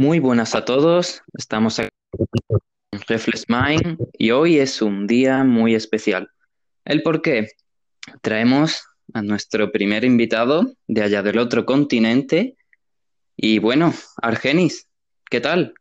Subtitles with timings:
[0.00, 1.90] Muy buenas a todos, estamos aquí
[2.90, 6.30] en Reflex Mind y hoy es un día muy especial.
[6.86, 7.50] ¿El por qué?
[8.22, 8.82] Traemos
[9.12, 12.56] a nuestro primer invitado de allá del otro continente
[13.36, 13.92] y bueno,
[14.22, 14.88] Argenis,
[15.28, 15.74] ¿qué tal?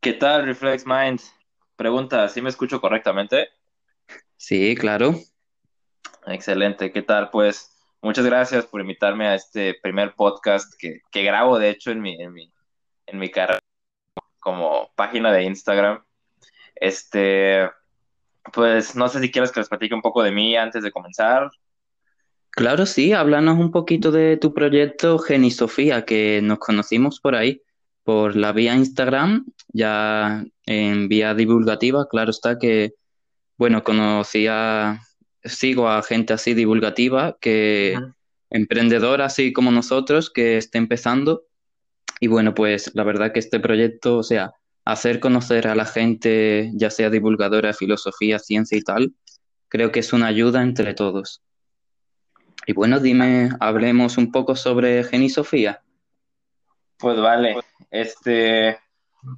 [0.00, 1.20] ¿Qué tal, Reflex Mind?
[1.76, 3.50] Pregunta, ¿sí me escucho correctamente?
[4.38, 5.16] Sí, claro.
[6.26, 7.28] Excelente, ¿qué tal?
[7.28, 7.69] Pues
[8.02, 12.20] muchas gracias por invitarme a este primer podcast que, que grabo, de hecho, en mi,
[12.20, 12.52] en mi,
[13.06, 13.60] en mi carrera
[14.40, 16.02] como página de Instagram.
[16.74, 17.70] Este,
[18.52, 21.50] pues no sé si quieres que les platique un poco de mí antes de comenzar.
[22.50, 27.62] Claro, sí, háblanos un poquito de tu proyecto Geni Sofía, que nos conocimos por ahí,
[28.02, 32.94] por la vía Instagram, ya en vía divulgativa, claro está que,
[33.56, 35.00] bueno, conocía,
[35.44, 37.98] sigo a gente así divulgativa, que
[38.50, 41.44] emprendedora así como nosotros, que esté empezando.
[42.20, 44.52] Y bueno, pues la verdad que este proyecto, o sea,
[44.84, 49.14] hacer conocer a la gente, ya sea divulgadora de filosofía, ciencia y tal,
[49.68, 51.42] creo que es una ayuda entre todos.
[52.66, 55.82] Y bueno, dime, hablemos un poco sobre Geni Sofía.
[56.98, 57.56] Pues vale,
[57.90, 58.78] este,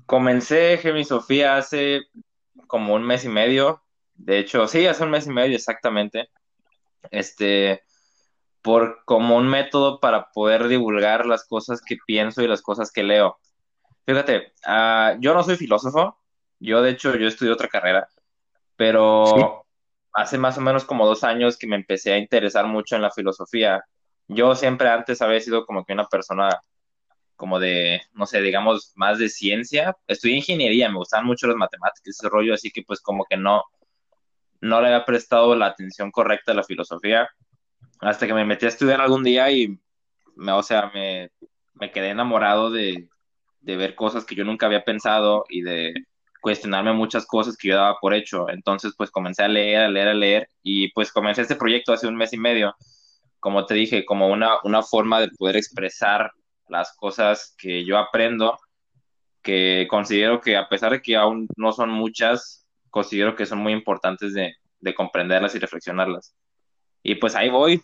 [0.06, 2.00] comencé Gemi Sofía hace
[2.66, 3.82] como un mes y medio,
[4.14, 6.30] de hecho, sí, hace un mes y medio exactamente,
[7.10, 7.82] este,
[8.62, 13.02] por como un método para poder divulgar las cosas que pienso y las cosas que
[13.02, 13.38] leo.
[14.06, 16.18] Fíjate, ah, yo no soy filósofo,
[16.58, 18.20] yo de hecho yo estudié otra carrera, Sí,
[18.76, 19.66] pero
[20.12, 23.10] hace más o menos como dos años que me empecé a interesar mucho en la
[23.10, 23.84] filosofía.
[24.28, 26.60] Yo siempre antes había sido como que una persona
[27.36, 29.96] como de, no sé, digamos, más de ciencia.
[30.06, 33.64] Estudié ingeniería, me gustaban mucho las matemáticas, ese rollo, así que pues como que no,
[34.62, 37.28] no le había prestado la atención correcta a la filosofía,
[38.00, 39.78] hasta que me metí a estudiar algún día y,
[40.36, 41.30] me, o sea, me,
[41.74, 43.08] me quedé enamorado de,
[43.60, 45.94] de ver cosas que yo nunca había pensado y de
[46.40, 48.48] cuestionarme muchas cosas que yo daba por hecho.
[48.48, 52.06] Entonces, pues comencé a leer, a leer, a leer y pues comencé este proyecto hace
[52.06, 52.74] un mes y medio,
[53.40, 56.32] como te dije, como una, una forma de poder expresar
[56.68, 58.58] las cosas que yo aprendo,
[59.42, 63.72] que considero que a pesar de que aún no son muchas, considero que son muy
[63.72, 66.34] importantes de, de comprenderlas y reflexionarlas.
[67.02, 67.82] Y pues ahí voy,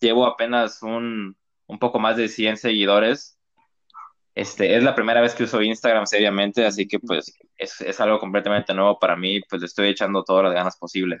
[0.00, 1.36] llevo apenas un,
[1.66, 3.38] un poco más de 100 seguidores
[4.34, 8.18] este, es la primera vez que uso Instagram seriamente, así que pues es, es algo
[8.18, 11.18] completamente nuevo para mí, pues le estoy echando todas las ganas posible.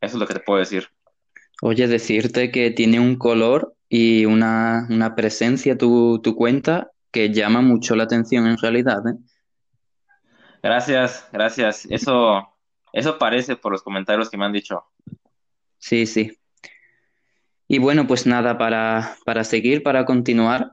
[0.00, 0.86] Eso es lo que te puedo decir.
[1.62, 7.60] oye, decirte que tiene un color y una, una presencia tu, tu cuenta que llama
[7.60, 9.18] mucho la atención en realidad, ¿eh?
[10.62, 11.86] Gracias, gracias.
[11.90, 12.49] Eso,
[12.92, 14.84] eso parece por los comentarios que me han dicho.
[15.78, 16.36] Sí, sí.
[17.68, 20.72] Y bueno, pues nada, para, para seguir, para continuar,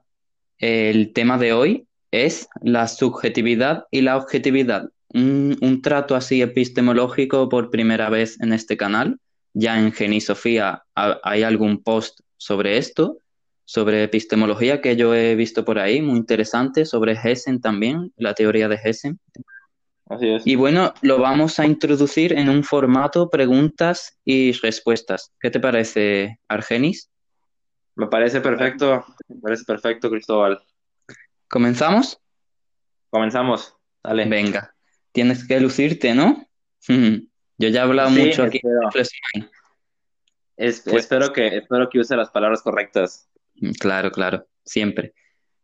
[0.57, 4.89] el tema de hoy es la subjetividad y la objetividad.
[5.13, 9.19] Un, trato así epistemológico por primera vez en este canal.
[9.53, 13.19] Ya en Genisofía ha- hay algún post sobre esto,
[13.66, 18.67] sobre epistemología que yo he visto por ahí, muy interesante, sobre Hessen también, la teoría
[18.67, 19.19] de Hessen.
[20.09, 20.47] Así es.
[20.47, 25.34] Y bueno, lo vamos a introducir en un formato preguntas y respuestas.
[25.40, 27.09] ¿Qué te parece, Argenis?
[27.95, 30.62] Me parece perfecto, me parece perfecto, Cristóbal.
[31.50, 32.19] ¿Comenzamos?
[33.09, 33.75] Comenzamos.
[34.03, 34.25] Dale.
[34.25, 34.73] Venga,
[35.12, 36.47] tienes que lucirte, ¿no?
[36.88, 38.90] Yo ya he hablado Sí, mucho aquí espero.
[40.56, 43.29] Es- Pues espero que, espero que use las palabras correctas.
[43.79, 45.13] claro, claro, siempre.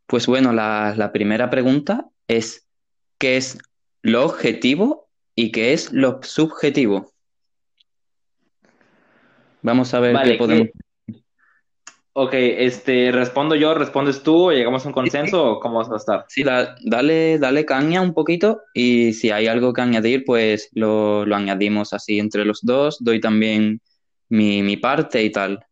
[0.08, 2.68] Pues bueno, la, la primera pregunta es,
[3.18, 3.58] ¿qué es
[4.04, 7.12] lo objetivo y qué es lo subjetivo?
[9.64, 10.68] Vamos a ver qué Vale, podemos...
[10.68, 11.24] ¿qué?
[12.16, 15.96] Ok, este, respondo yo, respondes tú, llegamos a un sí, consenso o cómo vas a
[15.96, 16.26] estar.
[16.28, 21.36] sí, dale, dale caña un poquito y si hay algo que añadir, pues lo, lo
[21.36, 23.04] añadimos así entre los dos.
[23.04, 23.82] Doy también
[24.30, 25.66] mi, mi parte y tal.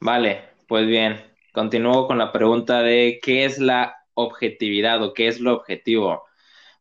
[0.00, 1.20] Vale, pues bien,
[1.52, 6.24] continúo con la pregunta de qué es la objetividad o qué es lo objetivo.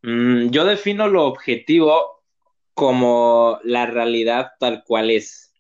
[0.04, 2.22] Mm, yo defino lo objetivo
[2.74, 5.54] como la realidad tal cual es.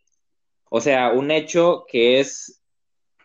[0.69, 2.61] O sea, un hecho que es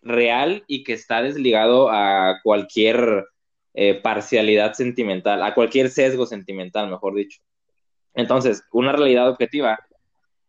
[0.02, 3.26] real y que está desligado a cualquier
[3.74, 7.40] eh, parcialidad sentimental, a cualquier sesgo sentimental, mejor dicho.
[8.14, 9.78] Entonces, una realidad objetiva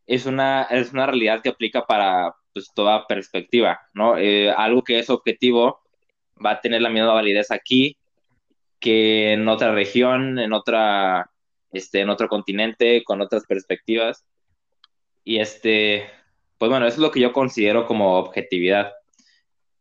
[0.07, 4.18] es una, es una realidad que aplica para pues, toda perspectiva, ¿no?
[4.18, 5.81] Eh, algo que es objetivo
[6.44, 7.99] va a tener la misma validez aquí
[8.80, 11.31] que en otra región, en otra,
[11.72, 14.26] este, en otro continente, con otras perspectivas.
[15.24, 16.10] Y este,
[16.58, 18.94] pues bueno, eso es lo que yo considero como objetividad.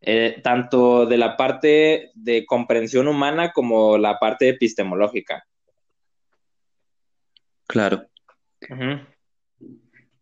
[0.00, 5.46] eh, tanto de la parte de comprensión humana como la parte epistemológica.
[7.66, 8.06] Claro.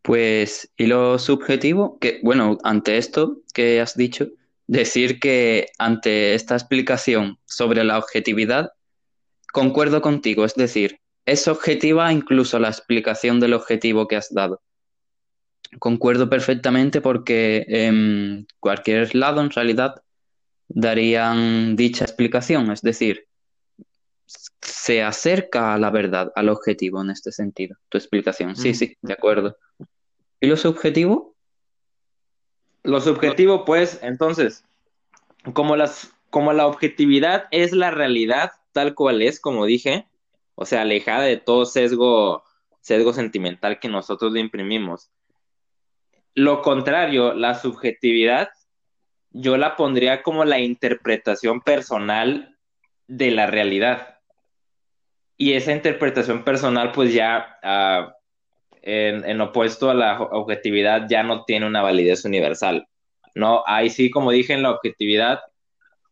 [0.02, 1.98] Pues, ¿y lo subjetivo?
[1.98, 4.28] Que, bueno, ante esto que has dicho,
[4.66, 8.72] decir que ante esta explicación sobre la objetividad,
[9.52, 14.62] concuerdo contigo, es decir, es objetiva incluso la explicación del objetivo que has dado.
[15.78, 20.02] Concuerdo perfectamente porque en cualquier lado en realidad
[20.68, 23.26] darían dicha explicación, es decir,
[24.60, 28.56] se acerca a la verdad, al objetivo en este sentido, tu explicación.
[28.56, 29.56] Sí, sí, de acuerdo.
[30.40, 31.35] ¿Y lo subjetivo?
[32.86, 34.64] Lo subjetivo, pues, entonces,
[35.52, 40.06] como, las, como la objetividad es la realidad tal cual es, como dije,
[40.54, 42.44] o sea, alejada de todo sesgo,
[42.80, 45.10] sesgo sentimental que nosotros le imprimimos.
[46.34, 48.50] Lo contrario, la subjetividad,
[49.30, 52.56] yo la pondría como la interpretación personal
[53.08, 54.20] de la realidad.
[55.36, 58.12] Y esa interpretación personal, pues ya uh,
[58.86, 62.86] en, en, opuesto a la objetividad, ya no tiene una validez universal.
[63.34, 65.40] No, ahí sí, como dije en la objetividad,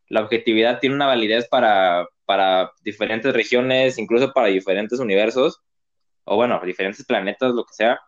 [0.09, 5.61] la objetividad tiene una validez para, para diferentes regiones, incluso para diferentes universos,
[6.25, 8.01] o bueno, diferentes planetas, lo que sea.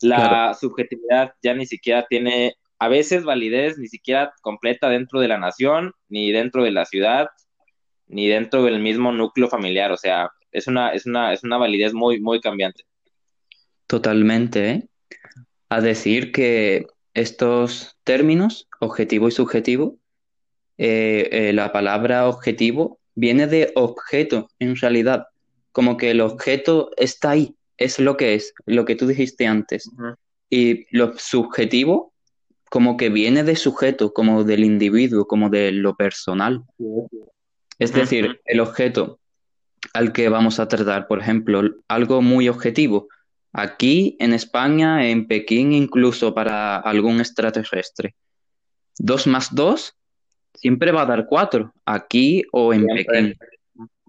[0.00, 5.38] La subjetividad ya ni siquiera tiene a veces validez ni siquiera completa dentro de la
[5.38, 7.28] nación, ni dentro de la ciudad,
[8.08, 9.92] ni dentro del mismo núcleo familiar.
[9.92, 12.82] O sea, es una, es una, es una validez muy, muy cambiante.
[13.86, 14.88] Totalmente, ¿eh?
[15.68, 19.98] A decir que estos términos, objetivo y subjetivo,
[20.78, 25.26] eh, eh, la palabra objetivo viene de objeto en realidad,
[25.72, 29.90] como que el objeto está ahí, es lo que es, lo que tú dijiste antes.
[30.50, 32.12] Y lo subjetivo
[32.70, 36.64] como que viene de sujeto, como del individuo, como de lo personal.
[37.78, 39.20] Es decir, el objeto
[39.92, 43.08] al que vamos a tratar, por ejemplo, algo muy objetivo.
[43.56, 48.16] Aquí en España, en Pekín, incluso para algún extraterrestre.
[48.98, 49.96] Dos más dos
[50.54, 53.36] siempre va a dar cuatro, aquí o en Pekín.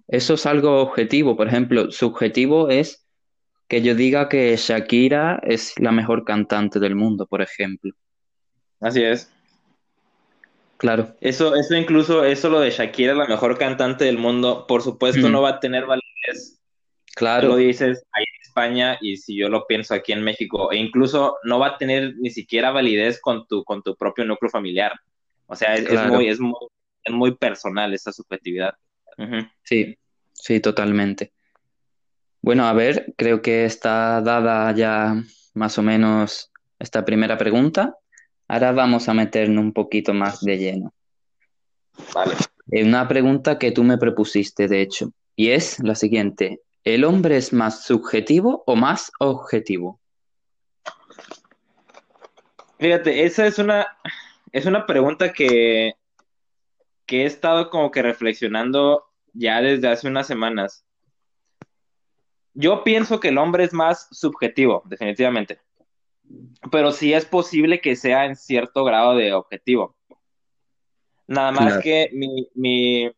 [0.07, 1.38] Eso es algo objetivo.
[1.38, 3.06] Por ejemplo, subjetivo es
[3.68, 7.94] que yo diga que Shakira es la mejor cantante del mundo, por ejemplo.
[8.80, 9.31] Así es.
[10.77, 11.15] Claro.
[11.21, 15.44] Eso, eso incluso, eso lo de Shakira, la mejor cantante del mundo, por supuesto no
[15.44, 16.59] va a tener validez.
[17.15, 17.50] Claro.
[17.50, 21.59] Lo dices ahí España y si yo lo pienso aquí en México, e incluso no
[21.59, 24.93] va a tener ni siquiera validez con tu, con tu propio núcleo familiar.
[25.47, 26.55] O sea, es, muy, es, muy,
[27.03, 28.73] es muy personal esa subjetividad.
[29.63, 29.97] Sí,
[30.31, 31.33] sí, totalmente.
[32.41, 35.21] Bueno, a ver, creo que está dada ya
[35.53, 37.97] más o menos esta primera pregunta.
[38.47, 40.93] Ahora vamos a meternos un poquito más de lleno.
[42.13, 42.35] Vale.
[42.67, 46.61] Una pregunta que tú me propusiste, de hecho, y es la siguiente.
[46.85, 49.99] ¿El hombre es más subjetivo o más objetivo?
[52.79, 53.87] Fíjate, esa es una,
[54.51, 55.95] es una pregunta que,
[57.05, 59.03] que he estado como que reflexionando
[59.33, 60.85] ya desde hace unas semanas.
[62.53, 65.59] Yo pienso que el hombre es más subjetivo, definitivamente
[66.71, 69.95] pero sí es posible que sea en cierto grado de objetivo.
[71.27, 73.12] Nada más que mi, mi,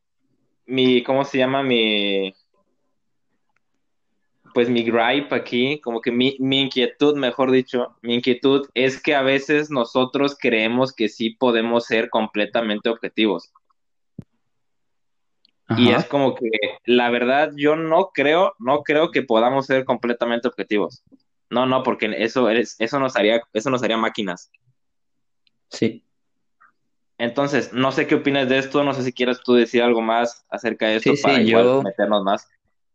[0.65, 1.63] mi, ¿cómo se llama?
[1.63, 2.33] Mi,
[4.53, 9.15] pues mi gripe aquí, como que mi, mi, inquietud, mejor dicho, mi inquietud es que
[9.15, 13.51] a veces nosotros creemos que sí podemos ser completamente objetivos.
[15.77, 16.49] Y es como que,
[16.85, 21.03] la verdad, yo no creo, no creo que podamos ser completamente objetivos.
[21.49, 24.49] No, no, porque eso, eso, nos haría, eso nos haría máquinas.
[25.69, 26.05] Sí.
[27.17, 30.45] Entonces, no sé qué opinas de esto, no sé si quieres tú decir algo más
[30.49, 32.47] acerca de esto para yo meternos más.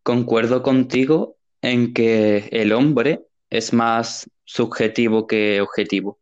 [0.02, 6.18] Concuerdo contigo en que el hombre es más subjetivo que objetivo.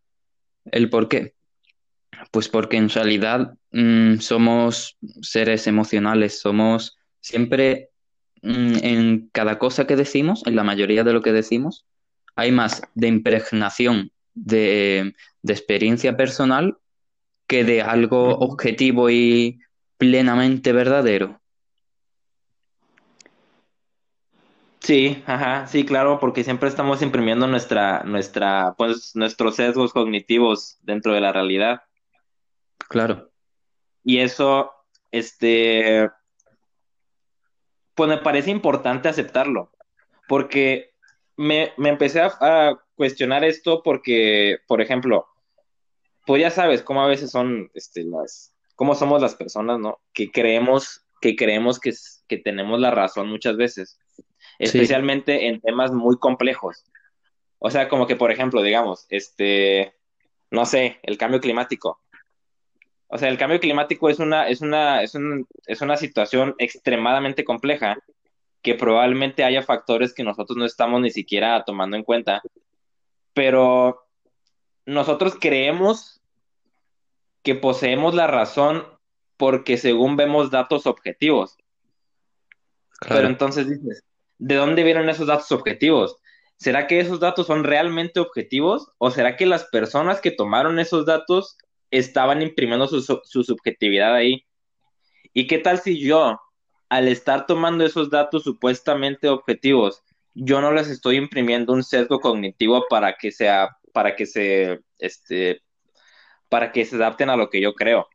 [0.67, 1.35] ¿El por qué?
[2.31, 7.91] Pues porque en realidad mm, somos seres emocionales, somos siempre
[8.43, 11.87] mm, en cada cosa que decimos, en la mayoría de lo que decimos,
[12.37, 15.15] hay más de impregnación de,
[15.47, 16.79] experiencia personal
[17.47, 19.61] que de algo objetivo y
[19.99, 21.40] plenamente verdadero.
[24.81, 31.13] Sí, ajá, sí, claro, porque siempre estamos imprimiendo nuestra, nuestra, pues, nuestros sesgos cognitivos dentro
[31.13, 31.83] de la realidad.
[32.89, 33.31] Claro.
[34.03, 34.73] Y eso,
[35.11, 36.11] este,
[37.95, 39.71] pues me parece importante aceptarlo,
[40.27, 40.95] porque
[41.37, 45.27] me, empecé a, cuestionar esto porque, por ejemplo,
[46.27, 50.01] pues ya sabes cómo a veces son este, las, cómo somos las personas, ¿no?
[50.13, 51.93] Que creemos, que creemos que,
[52.29, 54.00] que tenemos la razón muchas veces,
[54.61, 56.85] especialmente en temas muy complejos.
[57.59, 59.95] O sea, como que, por ejemplo, digamos, este,
[60.51, 62.01] no sé, el cambio climático.
[63.09, 67.45] O sea, el cambio climático es una, es una, es un, es una situación extremadamente
[67.45, 67.99] compleja
[68.63, 72.43] que probablemente haya factores que nosotros no estamos ni siquiera tomando en cuenta,
[73.33, 74.07] pero
[74.85, 76.21] nosotros creemos
[77.43, 78.85] que poseemos la razón
[79.39, 81.57] porque según vemos datos objetivos.
[83.09, 84.05] Pero entonces dices,
[84.41, 86.17] ¿de dónde vienen esos datos objetivos?
[86.57, 91.07] ¿Será que esos datos son realmente objetivos o será que las personas que tomaron esos
[91.07, 91.57] datos
[91.91, 94.45] estaban imprimiendo su, su subjetividad ahí?
[95.33, 96.41] ¿Y qué tal si yo,
[96.89, 100.03] al estar tomando esos datos supuestamente objetivos,
[100.35, 105.63] yo no les estoy imprimiendo un sesgo cognitivo para que sea, para que se, este,
[106.49, 108.09] para que se adapten a lo que yo creo.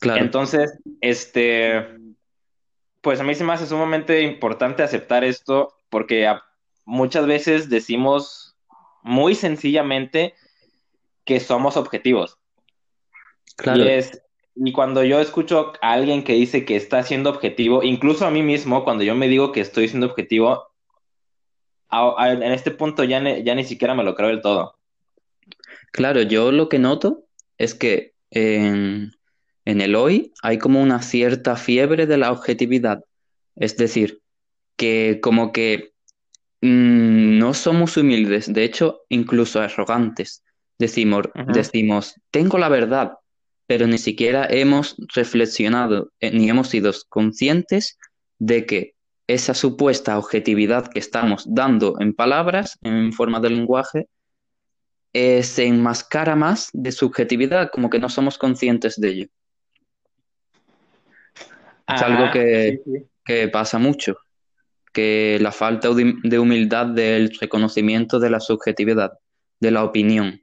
[0.00, 0.22] Claro.
[0.22, 1.96] Entonces, este,
[3.06, 6.28] pues a mí se me hace sumamente importante aceptar esto porque
[6.84, 8.56] muchas veces decimos
[9.04, 10.34] muy sencillamente
[11.24, 12.40] que somos objetivos.
[13.54, 13.84] Claro.
[13.84, 14.20] Y, es,
[14.56, 18.42] y cuando yo escucho a alguien que dice que está siendo objetivo, incluso a mí
[18.42, 20.64] mismo, cuando yo me digo que estoy siendo objetivo,
[21.92, 24.80] en este punto ya, ya ni siquiera me lo creo del todo.
[25.92, 27.22] Claro, yo lo que noto
[27.56, 28.16] es que
[29.66, 33.04] en el hoy hay como una cierta fiebre de la objetividad.
[33.54, 34.20] Es decir,
[34.76, 35.92] que como que
[36.62, 40.42] Mm, no somos humildes, de hecho, incluso arrogantes.
[40.78, 43.12] Decimos, decimos, tengo la verdad,
[43.66, 47.98] pero ni siquiera hemos reflexionado eh, ni hemos sido conscientes
[48.38, 48.94] de que
[49.26, 54.08] esa supuesta objetividad que estamos dando en palabras, en forma de lenguaje,
[55.12, 59.26] eh, se enmascara más de subjetividad, como que no somos conscientes de ello.
[61.88, 62.80] Es algo que,
[63.24, 64.16] que pasa mucho
[64.96, 69.18] que la falta de humildad del reconocimiento de la subjetividad,
[69.60, 70.40] de la opinión.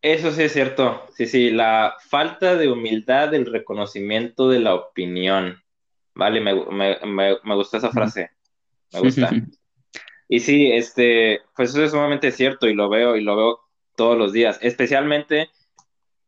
[0.00, 5.60] Eso sí es cierto, sí, sí, la falta de humildad del reconocimiento de la opinión.
[6.14, 6.96] Vale, me, me,
[7.42, 8.30] me, gusta esa frase,
[8.92, 9.28] me gusta.
[10.28, 13.60] y sí, este, pues eso es sumamente cierto y lo veo y lo veo
[13.96, 15.50] todos los días, especialmente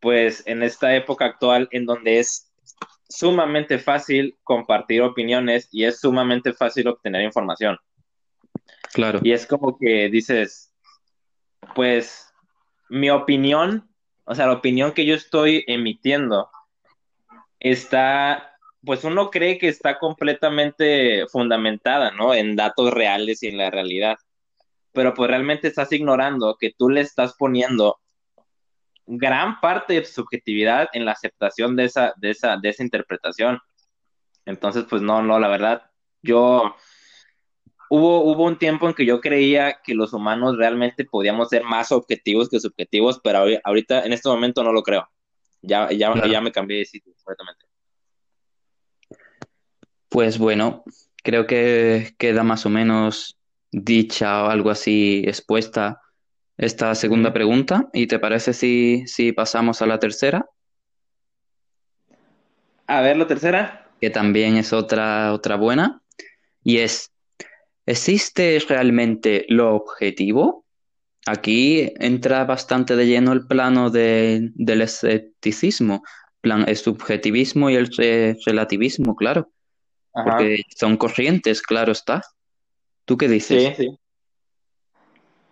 [0.03, 2.53] pues en esta época actual en donde es
[3.09, 7.79] sumamente fácil compartir opiniones y es sumamente fácil obtener información.
[8.93, 9.21] Claro.
[9.23, 10.75] Y es como que dices,
[11.77, 12.35] pues
[12.91, 13.89] mi opinión,
[14.25, 16.51] o sea, la opinión que yo estoy emitiendo
[17.61, 22.35] está, pues uno cree que está completamente fundamentada, ¿no?
[22.35, 24.17] En datos reales y en la realidad.
[24.91, 28.02] Pero pues realmente estás ignorando que tú le estás poniendo
[29.07, 33.59] gran parte de subjetividad en la aceptación de esa, de esa, de esa interpretación.
[34.45, 35.91] Entonces, pues no, no, la verdad,
[36.23, 36.77] yo
[37.91, 41.93] hubo, hubo un tiempo en que yo creía que los humanos realmente podíamos ser más
[41.93, 45.09] objetivos que subjetivos, pero ahorita, en este momento no lo creo.
[45.61, 47.67] Ya, ya, ya me cambié de sitio completamente.
[50.09, 50.85] Pues bueno,
[51.23, 53.39] creo que queda más o menos
[53.71, 56.02] dicha o algo así expuesta
[56.63, 57.89] esta segunda pregunta.
[57.93, 60.47] ¿Y te parece si, si pasamos a la tercera?
[62.87, 63.91] A ver, la tercera.
[64.01, 66.03] Que también es otra, otra buena.
[66.63, 67.13] Y es,
[67.85, 70.65] ¿existe realmente lo objetivo?
[71.27, 74.53] Aquí entra bastante de lleno el plano del
[74.83, 76.05] escepticismo,
[76.41, 77.89] plan, el subjetivismo y el
[78.47, 79.51] relativismo, claro.
[80.13, 82.23] Porque son corrientes, claro está.
[83.05, 83.75] ¿Tú qué dices?
[83.77, 83.99] Sí, sí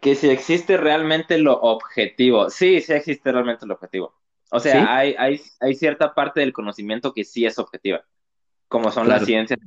[0.00, 2.50] que si existe realmente lo objetivo.
[2.50, 4.14] Sí, sí existe realmente lo objetivo.
[4.50, 8.04] O sea, hay, hay, hay, cierta parte del conocimiento que sí es objetiva,
[8.66, 9.60] como son las ciencias.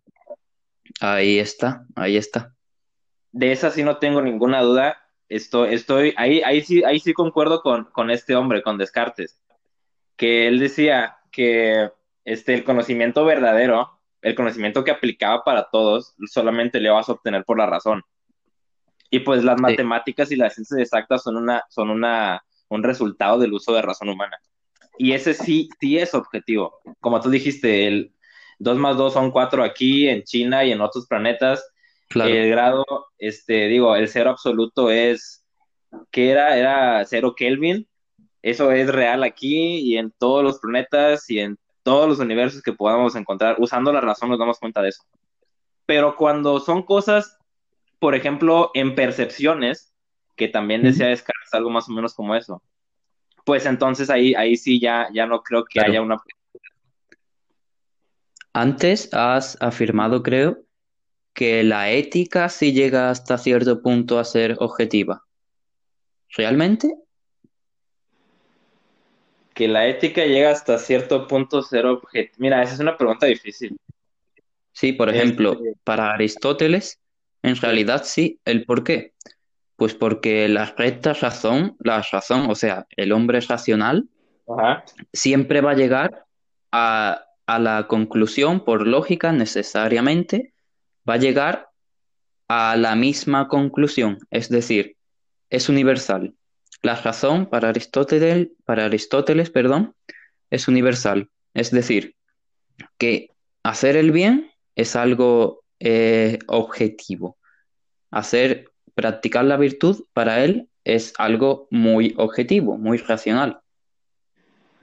[0.99, 2.53] Ahí está, ahí está.
[3.31, 4.97] De esa sí no tengo ninguna duda.
[5.29, 9.39] Estoy, estoy, ahí, ahí sí, ahí sí concuerdo con, con este hombre, con Descartes,
[10.17, 11.89] que él decía que
[12.25, 17.45] este, el conocimiento verdadero, el conocimiento que aplicaba para todos, solamente le vas a obtener
[17.45, 18.03] por la razón.
[19.13, 23.53] Y pues las matemáticas y las ciencias exactas son, una, son una, un resultado del
[23.53, 24.39] uso de razón humana.
[24.97, 26.79] Y ese sí, sí es objetivo.
[26.99, 28.11] Como tú dijiste, el
[28.57, 31.63] 2 más 2 son 4 aquí, en China y en otros planetas.
[32.09, 32.83] El grado,
[33.19, 35.45] este, digo, el cero absoluto es,
[36.09, 36.57] ¿qué era?
[36.57, 37.87] Era cero Kelvin.
[38.41, 42.73] Eso es real aquí y en todos los planetas y en todos los universos que
[42.73, 43.57] podamos encontrar.
[43.59, 45.03] Usando la razón nos damos cuenta de eso.
[45.85, 47.37] Pero cuando son cosas
[48.03, 49.93] por ejemplo, en percepciones,
[50.35, 52.61] que también decía Descartes algo más o menos como eso.
[53.45, 56.21] Pues entonces ahí, ahí sí ya, ya no creo que haya una...
[58.51, 60.65] Antes has afirmado, creo,
[61.31, 65.23] que la ética sí llega hasta cierto punto a ser objetiva.
[66.35, 66.93] ¿Realmente?
[69.53, 72.35] Que la ética llega hasta cierto punto a ser objetiva.
[72.39, 73.77] Mira, esa es una pregunta difícil.
[74.73, 76.99] Sí, por ejemplo, este, para Aristóteles,
[77.43, 78.39] en realidad sí.
[78.45, 79.13] ¿El por qué?
[79.75, 84.07] Pues porque la recta razón, la razón, o sea, el hombre racional,
[85.11, 86.25] siempre va a llegar
[86.71, 90.53] a, a la conclusión, por lógica, necesariamente,
[91.07, 91.69] va a llegar
[92.47, 94.97] a la misma conclusión, es decir,
[95.49, 96.33] es universal.
[96.81, 99.95] La razón para Aristóteles, para Aristóteles, perdón,
[100.49, 102.15] es universal, es decir,
[102.97, 103.29] que
[103.63, 105.62] hacer el bien es algo
[106.47, 107.37] objetivo.
[108.11, 113.59] Hacer, practicar la virtud para él es algo muy objetivo, muy racional.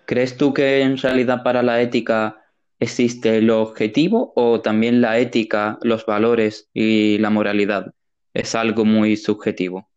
[0.07, 2.45] ¿Crees tú que en realidad para la ética
[2.81, 7.93] existe lo objetivo o también la ética, los valores y la moralidad
[8.35, 9.89] es algo muy subjetivo?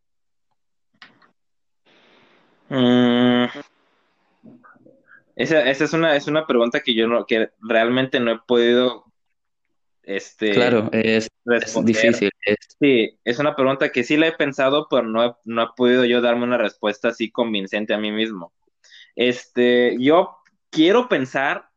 [2.69, 3.45] Mm.
[5.35, 9.05] Esa, es, una, es una pregunta que yo no, que realmente no he podido
[10.03, 11.29] este, claro, es,
[11.83, 12.29] difícil.
[12.79, 16.03] Sí, es una pregunta que sí la he pensado, pero no he, no he podido
[16.03, 18.53] yo darme una respuesta así convincente a mí mismo.
[19.15, 20.37] Este, yo
[20.69, 21.69] quiero pensar,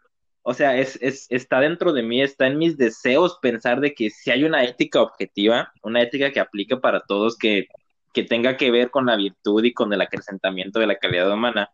[0.43, 4.11] o sea, es, es, está dentro de mí, está en mis deseos pensar de que
[4.11, 7.69] si hay una ética objetiva, una ética que aplique para todos, que,
[8.13, 11.71] que tenga que ver con la virtud y con el acrecentamiento de la calidad humana.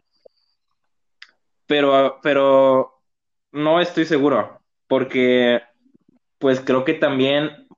[1.66, 3.00] Pero, pero
[3.52, 5.62] no estoy seguro, porque
[6.42, 7.68] pues creo que también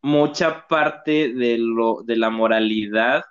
[0.00, 3.24] mucha parte de lo de la moralidad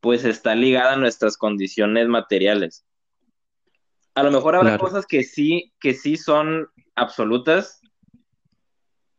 [0.00, 2.84] pues está ligada a nuestras condiciones materiales.
[4.14, 7.80] A lo mejor habrá cosas que sí que sí son absolutas,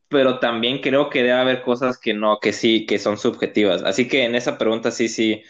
[0.08, 3.82] pero también creo que debe haber cosas que no, que sí, que son subjetivas.
[3.82, 5.41] Así que en esa pregunta sí, sí,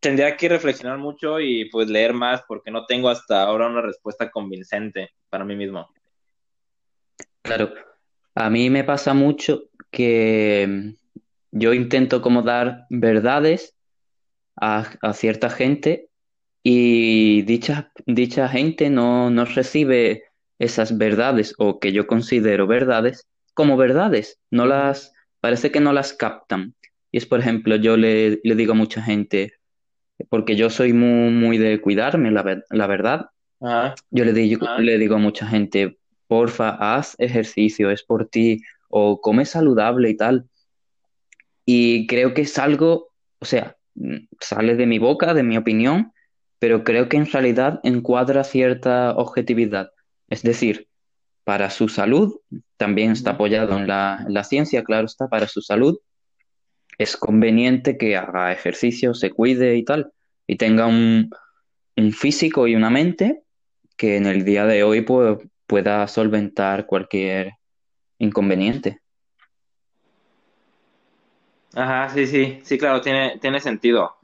[0.00, 4.32] tendría que reflexionar mucho y pues leer más porque no tengo hasta ahora una respuesta
[4.32, 5.88] convincente para mí mismo.
[7.42, 7.72] Claro,
[8.34, 10.90] a mí me pasa mucho que mm,
[11.52, 13.74] yo intento como dar verdades
[14.56, 16.08] a, cierta gente
[16.62, 20.24] y dicha, dicha gente no, no recibe
[20.58, 26.12] esas verdades o que yo considero verdades como verdades, no las, parece que no las
[26.12, 26.74] captan.
[27.12, 29.54] Y es, por ejemplo, yo le, digo a mucha gente,
[30.28, 33.26] porque yo soy muy, muy de cuidarme, la, la verdad,
[34.10, 39.20] yo le digo, le digo a mucha gente, porfa, haz ejercicio, es por ti, o
[39.20, 40.48] come saludable y tal.
[41.66, 43.08] Y creo que es algo,
[43.38, 46.12] o sea, mm, sale de mi boca, de mi opinión,
[46.58, 49.90] pero creo que en realidad encuadra cierta objetividad.
[50.28, 50.88] Es decir,
[51.44, 52.40] para su salud,
[52.76, 55.98] también está apoyado en la, ciencia, claro está, para su salud,
[56.98, 60.12] es conveniente que haga ejercicio, se cuide y tal,
[60.46, 61.30] y tenga un,
[61.96, 63.42] un físico y una mente
[63.96, 65.38] que en el día de hoy pues,
[65.74, 67.54] pueda solventar cualquier
[68.18, 69.00] inconveniente.
[71.74, 74.14] Ajá, sí, sí, sí, claro, tiene, tiene sentido.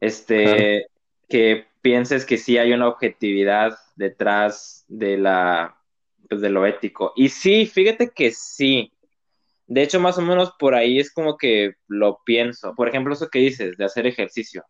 [0.00, 0.86] Este,
[1.28, 5.76] que pienses que sí hay una objetividad detrás de la,
[6.28, 7.14] pues, de lo ético.
[7.16, 8.92] Y sí, fíjate que sí.
[9.66, 12.76] De hecho, más o menos por ahí es como que lo pienso.
[12.76, 14.62] Por ejemplo, eso que dices de hacer ejercicio.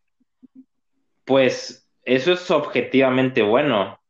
[1.25, 4.00] Pues eso es objetivamente bueno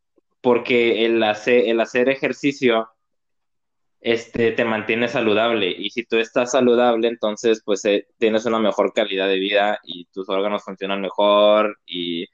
[0.42, 2.90] porque el hacer, el hacer ejercicio
[4.00, 8.94] este, te mantiene saludable y si tú estás saludable, entonces pues eh, tienes una mejor
[8.94, 12.26] calidad de vida y tus órganos funcionan mejor y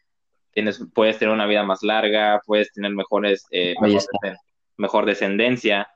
[0.51, 3.75] tienes, puedes tener una vida más larga, puedes tener mejores, eh,
[4.77, 5.89] mejor, descendencia.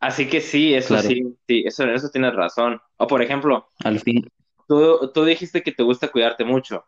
[0.00, 2.80] Así que sí, eso sí, sí, eso, eso tienes razón.
[2.96, 4.26] O por ejemplo, al fin.
[4.66, 6.84] Tú, tú dijiste que te gusta cuidarte mucho.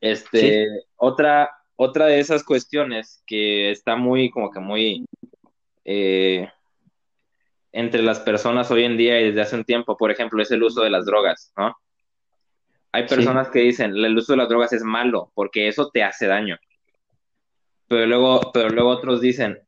[0.00, 0.66] Este,
[0.96, 5.06] otra, otra de esas cuestiones que está muy, como que muy
[5.84, 6.48] eh,
[7.72, 10.62] entre las personas hoy en día y desde hace un tiempo, por ejemplo, es el
[10.62, 11.76] uso de las drogas, ¿no?
[12.92, 16.28] Hay personas que dicen, el uso de las drogas es malo porque eso te hace
[16.28, 16.56] daño.
[17.88, 19.58] Pero luego, pero luego otros dicen,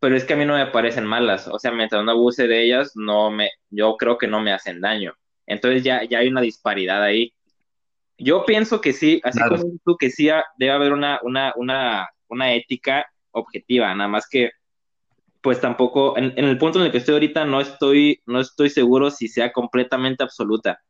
[0.00, 2.64] pero es que a mí no me parecen malas, o sea, mientras no abuse de
[2.64, 5.14] ellas, no me, yo creo que no me hacen daño.
[5.46, 7.32] Entonces ya, ya hay una disparidad ahí.
[8.22, 10.28] Yo pienso que sí, así como tú, que sí
[10.58, 14.50] debe haber una, una, una, una ética objetiva, nada más que
[15.40, 19.10] pues tampoco, en, el punto en el que estoy ahorita no estoy, no estoy seguro
[19.10, 20.80] si sea completamente absoluta.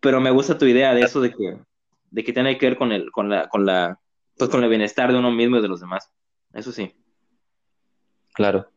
[0.00, 1.58] pero me gusta tu idea de eso de que,
[2.10, 3.98] de que tiene que ver con el, con la, con la,
[4.36, 6.12] pues con el bienestar de uno mismo y de los demás.
[6.54, 6.94] Eso sí.
[8.34, 8.70] Claro.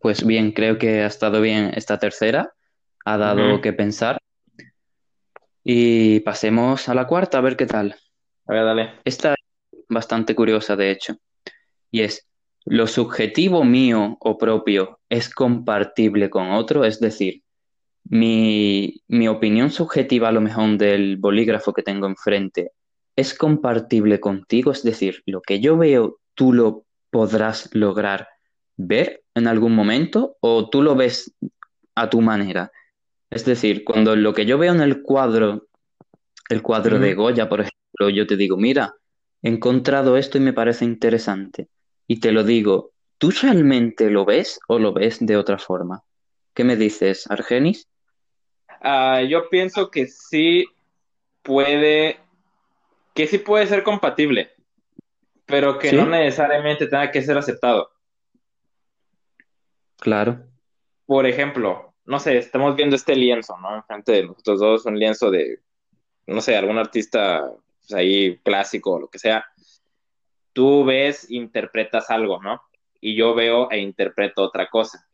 [0.00, 2.52] Pues bien, creo que ha estado bien esta tercera,
[3.04, 4.18] ha dado que pensar.
[5.70, 7.94] Y pasemos a la cuarta, a ver qué tal.
[8.46, 8.90] A ver, dale.
[9.04, 11.16] Esta es bastante curiosa, de hecho,
[11.90, 12.26] y es,
[12.64, 16.86] ¿lo subjetivo mío o propio es compartible con otro?
[16.86, 17.42] Es decir,
[18.04, 22.72] mi, mi opinión subjetiva a lo mejor del bolígrafo que tengo enfrente
[23.14, 28.26] es compartible contigo, es decir, lo que yo veo, tú lo podrás lograr
[28.78, 31.34] ver en algún momento o tú lo ves
[31.94, 32.72] a tu manera.
[33.30, 35.68] Es decir, cuando lo que yo veo en el cuadro,
[36.48, 37.14] el cuadro de.
[37.14, 38.94] Goya, por ejemplo, yo te digo, mira,
[39.42, 41.68] he encontrado esto y me parece interesante.
[42.06, 46.02] Y te lo digo, ¿tú realmente lo ves o lo ves de otra forma?
[46.54, 47.86] ¿Qué me dices, Argenis?
[48.80, 50.64] Ah, yo pienso que sí
[51.42, 52.18] puede,
[53.14, 54.52] que sí puede ser compatible,
[55.44, 57.90] pero que no necesariamente tenga que ser aceptado.
[59.98, 60.46] Claro.
[61.06, 63.76] Por ejemplo, no sé, estamos viendo este lienzo, ¿no?
[63.76, 65.60] Enfrente de nosotros dos, un lienzo de,
[66.26, 69.44] no sé, algún artista pues, ahí clásico o lo que sea.
[70.54, 72.62] Tú ves, interpretas algo, ¿no?
[72.98, 75.06] Y yo veo e interpreto otra cosa.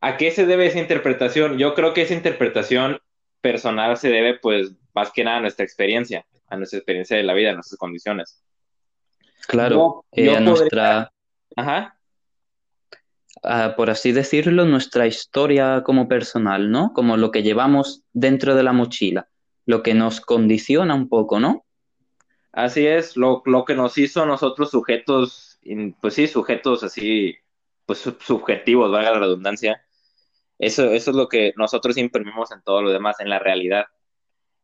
[0.00, 1.58] ¿A qué se debe esa interpretación?
[1.58, 3.00] Yo creo que esa interpretación
[3.40, 7.34] personal se debe, pues, más que nada a nuestra experiencia, a nuestra experiencia de la
[7.34, 8.44] vida, a nuestras condiciones.
[9.48, 11.12] Claro, Yo, eh, a podría, nuestra,
[11.56, 11.95] ajá,
[13.42, 16.92] a, por así decirlo, nuestra historia como personal, ¿no?
[16.94, 19.28] Como lo que llevamos dentro de la mochila,
[19.66, 21.64] lo que nos condiciona un poco, ¿no?
[22.52, 25.58] así es, lo, lo que nos hizo a nosotros sujetos,
[26.00, 27.36] pues sí, sujetos así,
[27.86, 29.82] pues sub- subjetivos, valga la redundancia.
[30.58, 33.86] Eso, eso es lo que nosotros imprimimos en todo lo demás, en la realidad.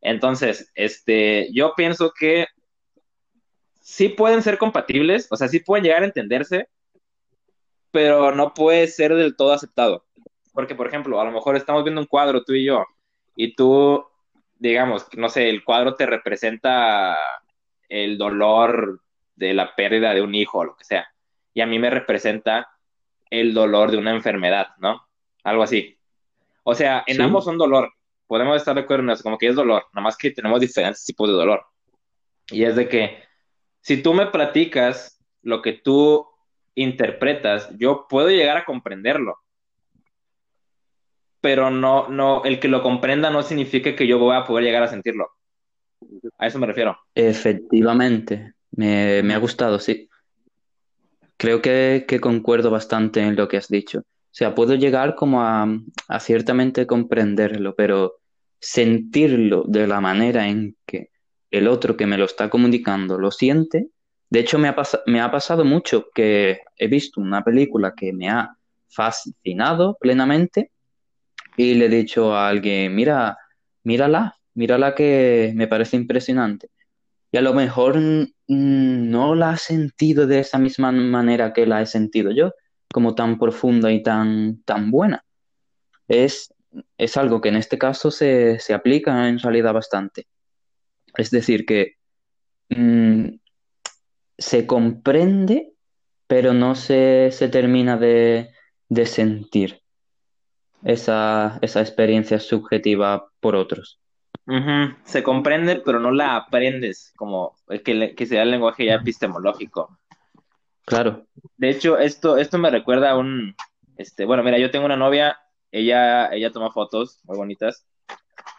[0.02, 2.46] Entonces, este, yo pienso que
[3.80, 6.68] sí pueden ser compatibles, o sea, sí pueden llegar a entenderse,
[7.92, 10.04] pero no puede ser del todo aceptado.
[10.52, 12.84] Porque, por ejemplo, a lo mejor estamos viendo un cuadro tú y yo,
[13.36, 14.04] y tú,
[14.58, 17.16] digamos, no sé, el cuadro te representa
[17.88, 19.00] el dolor
[19.36, 21.06] de la pérdida de un hijo o lo que sea,
[21.54, 22.68] y a mí me representa
[23.30, 25.06] el dolor de una enfermedad, ¿no?
[25.44, 25.98] Algo así.
[26.64, 27.92] O sea, en ambos son dolor.
[28.26, 31.04] Podemos estar de acuerdo en eso, como que es dolor, nada más que tenemos diferentes
[31.04, 31.64] tipos de dolor.
[32.48, 33.22] Y es de que
[33.80, 36.26] si tú me platicas lo que tú
[36.74, 39.36] interpretas, yo puedo llegar a comprenderlo,
[41.40, 44.82] pero no, no, el que lo comprenda no significa que yo voy a poder llegar
[44.82, 45.28] a sentirlo.
[46.38, 46.96] A eso me refiero.
[47.14, 50.08] efectivamente, me, me ha gustado, sí.
[51.36, 54.00] Creo que, que concuerdo bastante en lo que has dicho.
[54.00, 55.66] O sea, puedo llegar como a,
[56.08, 58.14] a ciertamente comprenderlo, pero
[58.60, 61.10] sentirlo de la manera en que
[61.50, 63.88] el otro que me lo está comunicando lo siente.
[64.32, 64.68] De hecho, me
[65.20, 68.56] ha, pasado mucho que he visto una película que me ha
[68.88, 70.70] fascinado plenamente
[71.54, 73.36] y le he dicho a alguien, mira,
[73.84, 76.70] mírala, mírala que me parece impresionante.
[77.30, 78.00] Y a lo mejor
[78.48, 82.54] no la has sentido de esa misma manera que la he sentido yo,
[82.90, 85.26] como tan profunda y tan, tan buena.
[86.08, 86.54] Es,
[86.96, 90.26] es algo que en este caso se, se aplica en realidad bastante.
[91.18, 91.96] Es decir, que
[92.70, 93.41] mm,
[94.42, 95.74] se comprende,
[96.26, 98.50] pero no se, se termina de,
[98.88, 99.82] de sentir
[100.84, 104.00] esa, esa experiencia subjetiva por otros.
[105.04, 108.94] Se comprende, pero no la aprendes, como el que, le- que sea el lenguaje ya
[108.94, 109.98] epistemológico.
[110.84, 111.26] Claro,
[111.56, 113.54] De hecho, esto, esto me recuerda a un,
[113.96, 115.38] este, bueno, mira, yo tengo una novia,
[115.70, 117.86] ella, ella toma fotos muy bonitas,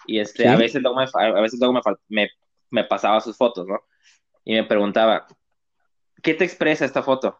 [0.07, 0.57] y este, a ¿sí?
[0.57, 2.29] veces luego me, a veces luego me, fal- me,
[2.71, 3.81] me pasaba sus fotos, ¿no?
[4.45, 5.27] Y me preguntaba,
[6.23, 7.39] ¿qué te expresa esta foto?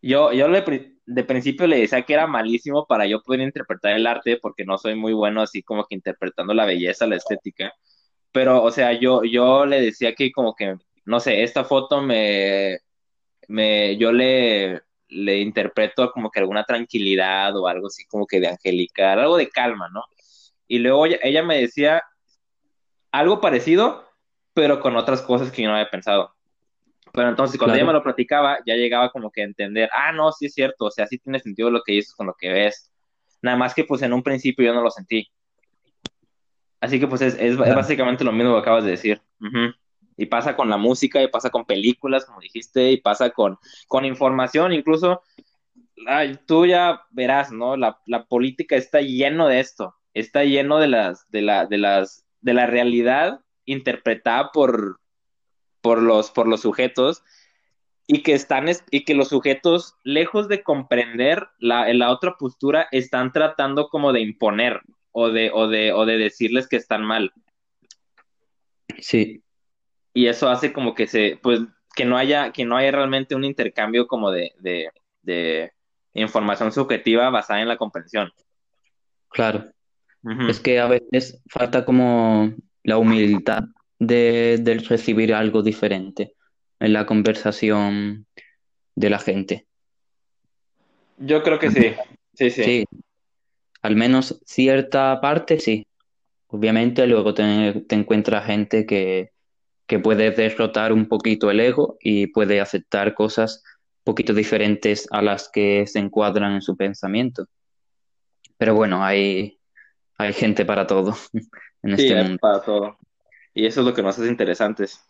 [0.00, 0.62] Yo, yo le
[1.06, 4.78] de principio le decía que era malísimo para yo poder interpretar el arte, porque no
[4.78, 7.72] soy muy bueno así como que interpretando la belleza, la estética,
[8.32, 12.78] pero, o sea, yo, yo le decía que como que, no sé, esta foto me,
[13.48, 18.48] me, yo le, le interpreto como que alguna tranquilidad o algo así como que de
[18.48, 20.04] angelical, algo de calma, ¿no?
[20.68, 22.02] Y luego ella me decía
[23.12, 24.04] algo parecido,
[24.54, 26.37] pero con otras cosas que yo no había pensado.
[27.12, 27.98] Pero entonces cuando ella me Claro.
[27.98, 31.06] lo platicaba, ya llegaba como que a entender, ah, no, sí es cierto, o sea,
[31.06, 32.90] sí tiene sentido lo que dices con lo que ves.
[33.42, 35.28] Nada más que pues en un principio yo no lo sentí.
[36.80, 37.74] Así que pues es, es, es Ya.
[37.74, 39.20] básicamente lo mismo que acabas de decir.
[39.40, 39.74] Ujú.
[40.16, 44.04] Y pasa con la música, y pasa con películas, como dijiste, y pasa con, con
[44.04, 45.22] información, incluso
[46.06, 47.76] ay, tú ya verás, ¿no?
[47.76, 49.94] La, la política está lleno de esto.
[50.14, 54.98] está lleno de las, de la, de las, de la realidad interpretada por,
[55.88, 57.24] por los, por los sujetos
[58.06, 63.32] y que están y que los sujetos, lejos de comprender la, la otra postura, están
[63.32, 67.32] tratando como de imponer o de, o de, o de decirles que están mal.
[68.98, 69.42] Sí.
[70.12, 71.60] Y eso hace como que se, pues,
[71.96, 74.90] que no haya, que no haya realmente un intercambio como de, de,
[75.22, 75.72] de
[76.12, 78.30] información subjetiva basada en la comprensión.
[79.30, 79.64] Claro.
[80.50, 83.64] Es que a veces falta como la humildad
[83.98, 86.34] de, de recibir algo diferente
[86.80, 88.26] en la conversación
[88.94, 89.66] de la gente.
[91.18, 91.94] Yo creo que sí,
[92.34, 92.62] sí, sí.
[92.62, 92.84] Sí,
[93.82, 95.86] al menos cierta parte sí.
[96.48, 99.30] Obviamente luego te, te encuentras gente que,
[99.86, 103.62] que puede derrotar un poquito el ego y puede aceptar cosas
[103.98, 107.46] un poquito diferentes a las que se encuadran en su pensamiento.
[108.56, 109.58] Pero bueno, hay,
[110.18, 111.14] hay gente para todo
[111.82, 112.38] en Sí, este mundo.
[112.40, 112.98] para todo.
[113.58, 115.04] Y eso es lo que nos hace interesantes.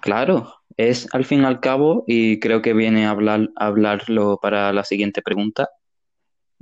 [0.00, 4.38] Claro, es al fin y al cabo, y creo que viene a hablar, a hablarlo
[4.42, 5.70] para la siguiente pregunta,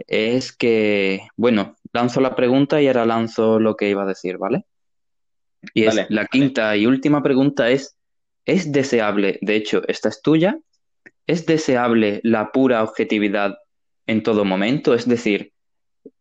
[0.07, 4.67] es que, bueno, lanzo la pregunta y ahora lanzo lo que iba a decir, ¿vale?
[5.75, 6.07] Y es Vale.
[6.11, 7.97] la quinta y última pregunta es,
[8.45, 10.61] ¿es deseable, de hecho, esta es tuya,
[11.27, 13.57] ¿es deseable la pura objetividad
[14.07, 14.95] en todo momento?
[14.95, 15.52] Es decir,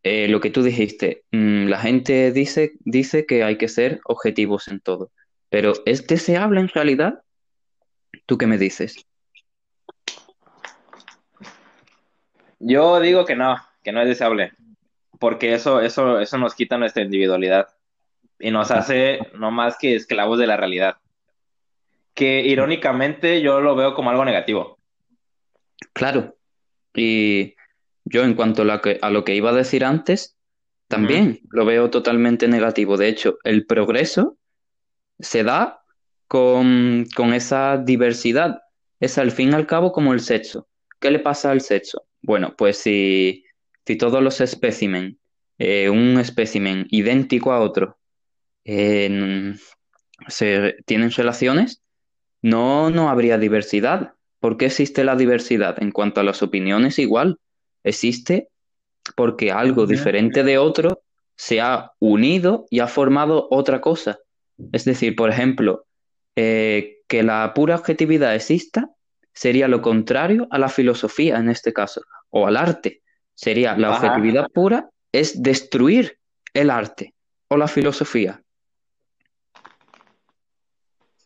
[0.04, 4.67] eh, lo que tú dijiste, mm, la gente dice, dice que hay que ser objetivos
[4.67, 5.12] en todo,
[5.50, 7.22] pero ¿es deseable en realidad?
[8.26, 9.06] ¿Tú qué me dices?
[12.60, 14.54] Yo digo que no, que no es deseable,
[15.20, 17.67] porque eso, eso, eso nos quita nuestra individualidad
[18.39, 20.98] y nos hace no más que esclavos de la realidad,
[22.13, 24.80] que irónicamente yo lo veo como algo negativo.
[25.94, 26.36] Claro,
[26.94, 27.56] y
[28.06, 30.38] yo en cuanto a, la que- a lo que iba a decir antes,
[30.88, 32.98] también lo veo totalmente negativo.
[32.98, 34.38] De hecho, el progreso
[35.20, 35.82] se da
[36.28, 38.62] con, con esa diversidad.
[39.00, 40.68] Es al fin y al cabo como el sexo.
[41.00, 42.06] ¿Qué le pasa al sexo?
[42.22, 43.46] Bueno, pues si,
[43.86, 45.20] si todos los espécimen,
[45.58, 47.98] eh, un espécimen idéntico a otro,
[48.66, 49.56] eh,
[50.28, 51.82] se tienen relaciones,
[52.42, 54.14] no, no habría diversidad.
[54.40, 55.82] ¿Por qué existe la diversidad?
[55.82, 57.38] En cuanto a las opiniones, igual.
[57.84, 58.50] Existe
[59.15, 61.02] porque algo diferente de otro
[61.36, 64.20] se ha unido y ha formado otra cosa.
[64.72, 65.86] Es decir, por ejemplo,
[66.36, 68.89] eh, que la pura objetividad exista
[69.34, 73.02] sería lo contrario a la filosofía en este caso, o al arte.
[73.34, 73.98] Sería la Ajá.
[73.98, 76.20] objetividad pura es destruir
[76.54, 77.13] el arte
[77.48, 78.41] o la filosofía.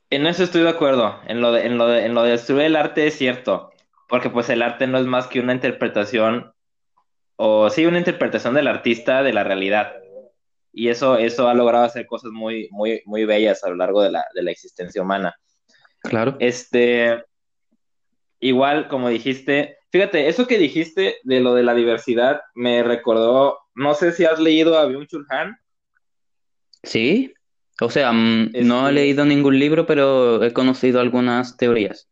[0.09, 2.63] En eso estoy de acuerdo, en lo de, en lo de, en lo de destruir
[2.63, 3.71] el arte es cierto,
[4.07, 6.53] porque pues el arte no es más que una interpretación,
[7.37, 9.93] o sí, una interpretación del artista de la realidad.
[10.73, 14.11] Y eso, eso ha logrado hacer cosas muy, muy, muy bellas a lo largo de
[14.11, 15.35] la, de la existencia humana.
[16.03, 16.35] Claro.
[16.39, 17.23] Este,
[18.39, 23.93] igual, como dijiste, fíjate, eso que dijiste de lo de la diversidad me recordó, no
[23.93, 25.57] sé si has leído a Byung-Chul Han.
[26.83, 27.33] Sí.
[27.81, 32.07] O sea, mm, no he Este, leído ningún libro, pero he conocido algunas teorías.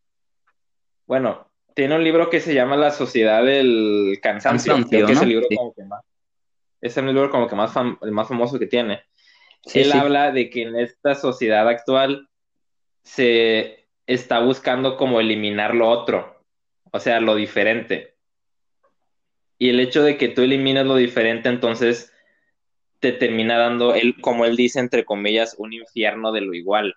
[1.05, 5.45] bueno, tiene un libro que se llama La Sociedad del Cansancio, creo es el libro
[5.49, 6.03] Sí, como que más,
[6.81, 9.03] es el libro como que más fam- el más famoso que tiene.
[9.65, 9.97] sí, Él sí.
[9.97, 12.27] habla de que en esta sociedad actual
[13.03, 16.41] se está buscando como eliminar lo otro,
[16.91, 18.15] o sea, lo diferente.
[19.57, 22.11] Y el hecho de que tú elimines lo diferente, entonces
[22.99, 26.95] te termina dando, él, como él dice, entre comillas, un infierno de lo igual.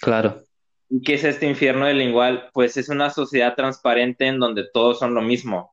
[0.00, 0.42] Claro,
[0.90, 2.50] ¿Y qué es este infierno de lo igual?
[2.52, 5.72] Pues es una sociedad transparente en donde todos son lo mismo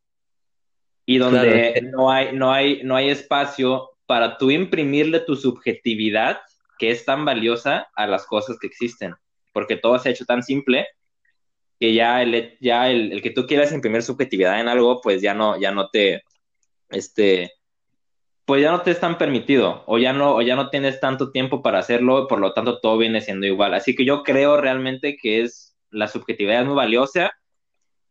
[1.05, 6.39] y donde no hay, no hay, no hay espacio para tú imprimirle tu subjetividad,
[6.77, 9.15] que es tan valiosa, a las cosas que existen.
[9.53, 10.85] Porque todo se ha hecho tan simple
[11.79, 15.33] que ya el, ya el, el que tú quieras imprimir subjetividad en algo, pues ya
[15.33, 16.23] no, ya no te,
[16.89, 17.53] este,
[18.47, 21.31] pues ya no te es tan permitido, o ya no, o ya no tienes tanto
[21.31, 23.73] tiempo para hacerlo, por lo tanto todo viene siendo igual.
[23.73, 27.31] Así que yo creo realmente que es, la subjetividad muy valiosa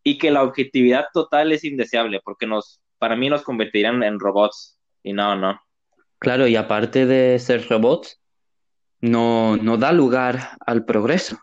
[0.02, 4.78] y que la objetividad total es indeseable, porque nos, para mí nos convertirían en robots,
[5.02, 5.58] y no, no.
[6.18, 8.20] claro, y aparte de ser robots,
[9.00, 11.38] no, no da lugar al progreso.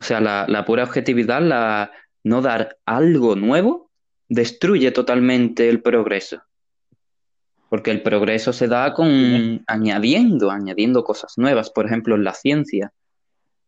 [0.00, 1.92] O sea, la, la pura objetividad, la,
[2.24, 3.92] no dar algo nuevo,
[4.28, 6.42] destruye totalmente el progreso.
[7.68, 8.94] Porque el progreso se da Sí.
[8.94, 11.70] con añadiendo, añadiendo cosas nuevas.
[11.70, 12.92] Por ejemplo, en la ciencia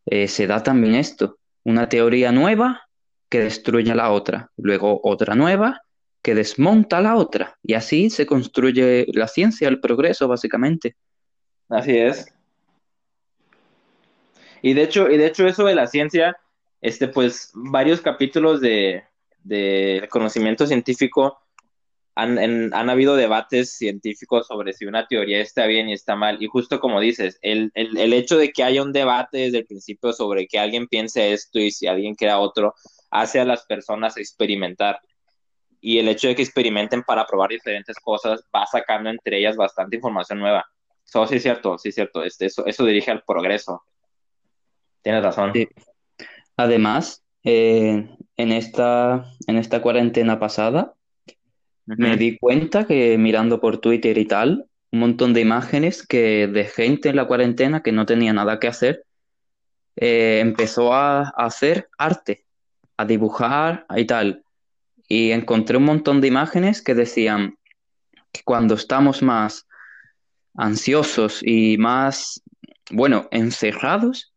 [0.06, 2.82] eh, se da también esto, una teoría nueva
[3.28, 5.82] que destruye la otra, luego otra nueva
[6.22, 7.56] que desmonta la otra.
[7.62, 10.96] Y así se construye la ciencia, el progreso, básicamente.
[11.68, 12.26] Así es.
[14.62, 16.36] Y de hecho, y de hecho eso de la ciencia,
[16.80, 19.04] este, pues varios capítulos de,
[19.44, 21.39] de conocimiento científico
[22.14, 22.38] han,
[22.74, 26.42] han, habido debates científicos sobre si una teoría está bien y está mal.
[26.42, 29.66] Y justo como dices, el, el, el, hecho de que haya un debate desde el
[29.66, 32.74] principio sobre que alguien piense esto y si alguien crea otro,
[33.10, 35.00] hace a las personas experimentar.
[35.80, 39.96] Y el hecho de que experimenten para probar diferentes cosas va sacando entre ellas bastante
[39.96, 40.66] información nueva.
[41.06, 42.22] Eso sí es cierto, sí es cierto.
[42.22, 43.82] Este, eso, eso dirige al progreso.
[45.02, 45.52] Tienes razón.
[45.54, 45.66] Sí.
[46.56, 50.94] Además, eh, en, esta, en esta cuarentena pasada,
[51.86, 56.64] me di cuenta que mirando por Twitter y tal, un montón de imágenes que de
[56.64, 59.04] gente en la cuarentena que no tenía nada que hacer,
[59.96, 62.44] eh, empezó a, a, hacer arte,
[62.96, 64.44] a dibujar y tal.
[65.08, 67.56] Y encontré un montón de imágenes que decían
[68.32, 69.66] que cuando estamos más
[70.54, 72.42] ansiosos y más,
[72.90, 74.32] bueno, encerrados,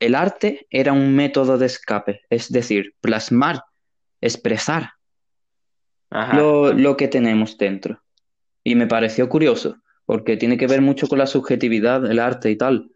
[0.00, 3.64] el arte era un método de escape, es decir, plasmar,
[4.20, 4.92] expresar
[6.34, 8.02] lo, lo, que tenemos dentro.
[8.64, 12.56] Y me pareció curioso, porque tiene que ver mucho con la subjetividad del arte y
[12.56, 12.90] tal.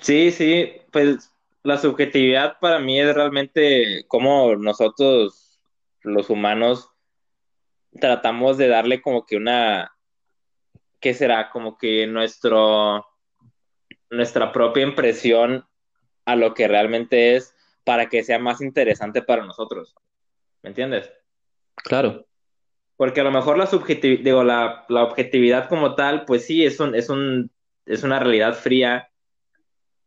[0.00, 5.58] Sí, sí, pues la subjetividad para mí es realmente como nosotros,
[6.02, 6.90] los humanos,
[7.98, 9.96] tratamos de darle como que una,
[11.00, 11.50] ¿qué será?
[11.50, 13.06] Como que nuestro,
[14.10, 15.64] nuestra propia impresión
[16.26, 17.53] a lo que realmente es
[17.84, 19.94] para que sea más interesante para nosotros.
[20.62, 21.12] ¿Me entiendes?
[21.76, 22.26] Claro.
[22.96, 26.80] Porque a lo mejor la subjetividad, digo, la, la, objetividad como tal, pues sí, es
[26.80, 27.50] un, es un,
[27.86, 29.10] es una realidad fría,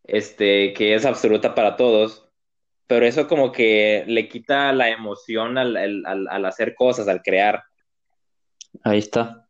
[0.03, 2.29] este, que es absoluta para todos,
[2.87, 7.63] pero eso como que le quita la emoción al, al, al hacer cosas, al crear.
[8.83, 9.47] Ahí está.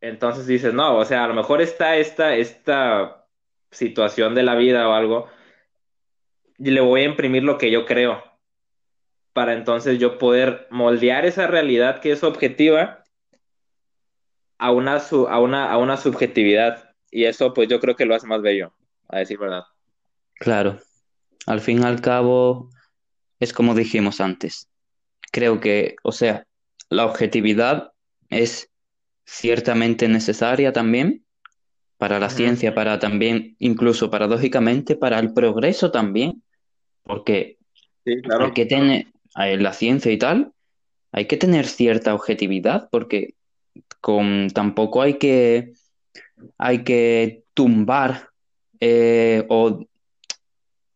[0.00, 3.26] Entonces dices, no, o sea, a lo mejor está esta, esta
[3.70, 5.28] situación de la vida o algo,
[6.58, 8.22] y le voy a imprimir lo que yo creo,
[9.32, 13.04] para entonces yo poder moldear esa realidad que es objetiva
[14.58, 16.90] a una, a una, a una subjetividad.
[17.10, 18.74] Y eso pues yo creo que lo hace más bello,
[19.08, 19.64] a decir verdad.
[20.34, 20.78] Claro,
[21.46, 22.70] al fin y al cabo
[23.40, 24.68] es como dijimos antes.
[25.32, 26.46] Creo que, o sea,
[26.88, 27.92] la objetividad
[28.30, 28.70] es
[29.24, 31.23] ciertamente necesaria también
[31.98, 36.42] para la ciencia, para también, incluso paradójicamente, para el progreso también,
[37.02, 37.58] porque
[38.04, 38.46] sí, claro.
[38.46, 40.52] hay que tener, en la ciencia y tal,
[41.12, 43.34] hay que tener cierta objetividad, porque
[44.00, 45.72] con, tampoco hay que,
[46.58, 48.30] hay que tumbar
[48.80, 49.86] eh, o,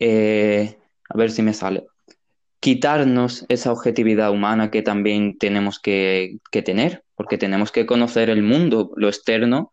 [0.00, 0.76] eh,
[1.08, 1.86] a ver si me sale,
[2.60, 8.42] quitarnos esa objetividad humana que también tenemos que, que tener, porque tenemos que conocer el
[8.42, 9.72] mundo, lo externo,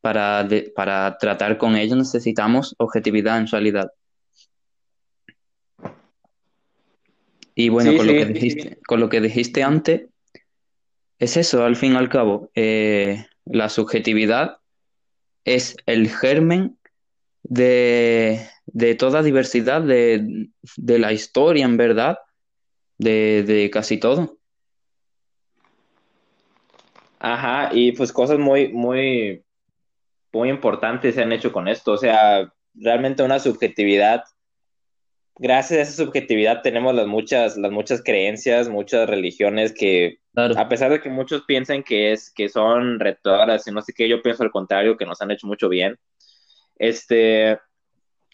[0.00, 3.90] para, de, para tratar con ello necesitamos objetividad en realidad.
[7.54, 10.08] Y bueno, Sí, con lo que sí, dijiste, con lo que dijiste antes,
[11.18, 12.50] es eso, al fin y al cabo.
[12.54, 14.58] eh, la subjetividad
[15.44, 16.78] es el germen
[17.42, 22.18] de, de toda diversidad de, de la historia, en verdad,
[22.98, 24.38] de, de casi todo.
[27.18, 29.44] Ajá, y pues cosas muy, muy,
[30.32, 31.92] muy importantes se han hecho con esto.
[31.92, 34.24] O sea, realmente una subjetividad.
[35.36, 40.68] Gracias a esa subjetividad tenemos las muchas, las muchas creencias, muchas religiones que, Claro, a
[40.68, 44.22] pesar de que muchos piensen que es, que son retoras y no sé qué, yo
[44.22, 45.98] pienso al contrario, que nos han hecho mucho bien.
[46.76, 47.58] Este,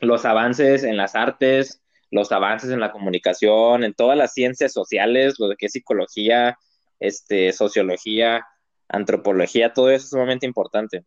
[0.00, 5.36] los avances en las artes, los avances en la comunicación, en todas las ciencias sociales,
[5.38, 6.58] lo de que es psicología,
[7.00, 8.46] este, sociología,
[8.88, 11.04] antropología, todo eso es sumamente importante.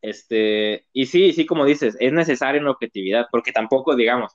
[0.00, 4.32] Este, y sí, sí, como dices, es necesaria una objetividad, porque tampoco, digamos,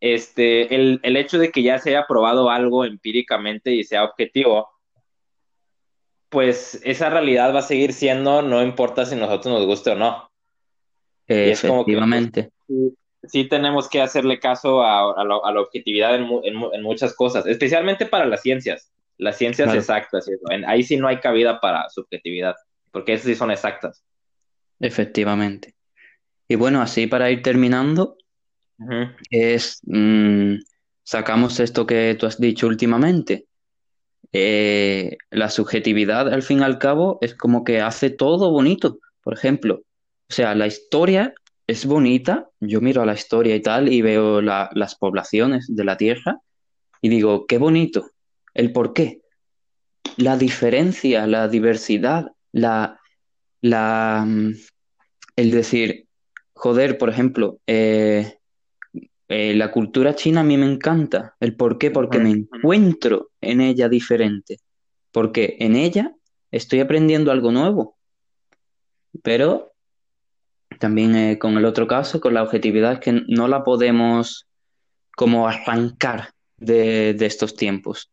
[0.00, 4.68] este, el, el hecho de que ya se haya probado algo empíricamente y sea objetivo,
[6.28, 9.96] pues esa realidad va a seguir siendo, no importa si a nosotros nos guste o
[9.96, 10.30] no.
[11.26, 12.50] Y es como que, pues, efectivamente.
[12.66, 12.94] sí,
[13.24, 16.82] sí tenemos que hacerle caso a, a, la, a la objetividad en, en mu- en
[16.82, 20.30] muchas cosas, especialmente para las ciencias, las ciencias Claro, exactas.
[20.50, 22.54] En- ahí sí no hay cabida para subjetividad,
[22.92, 24.04] porque esas sí son exactas.
[24.80, 25.74] Efectivamente.
[26.48, 28.16] Y bueno, así para ir terminando,
[29.30, 30.54] es, mm,
[31.02, 33.46] sacamos esto que tú has dicho últimamente.
[34.32, 38.98] Eh, la subjetividad, al fin y al cabo, es como que hace todo bonito.
[39.22, 39.82] Por ejemplo,
[40.28, 41.34] o sea, la historia
[41.66, 42.48] es bonita.
[42.60, 46.38] Yo miro a la historia y tal y veo la- las poblaciones de la Tierra
[47.02, 48.10] y digo, qué bonito,
[48.54, 49.20] el por qué,
[50.16, 52.99] la diferencia, la diversidad, la,
[53.60, 54.54] la, mm,
[55.36, 56.06] el decir,
[56.52, 58.38] joder, por ejemplo, eh,
[59.28, 61.36] eh, la cultura china a mí me encanta.
[61.40, 61.90] ¿El por qué?
[61.90, 64.58] Porque me encuentro en ella diferente.
[65.12, 66.14] Porque en ella
[66.50, 67.96] estoy aprendiendo algo nuevo.
[69.22, 69.72] Pero
[70.78, 74.46] también eh, con el otro caso, con la objetividad, es que no la podemos
[75.16, 78.10] como arrancar de, estos tiempos.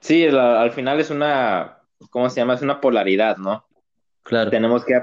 [0.00, 2.54] Sí, al final es una, ¿cómo se llama?
[2.54, 3.66] Es una polaridad, ¿no?
[4.22, 4.50] Claro.
[4.50, 4.94] Tenemos que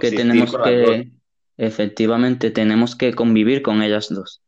[0.00, 1.10] que tenemos que,
[1.56, 4.42] efectivamente, tenemos que convivir con ellas dos.